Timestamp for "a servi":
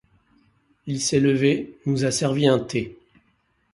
2.05-2.47